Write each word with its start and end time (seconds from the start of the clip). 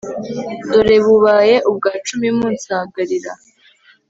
dore 0.71 0.97
bubaye 1.05 1.55
ubwa 1.69 1.91
cumi 2.07 2.27
munsagarira 2.37 3.31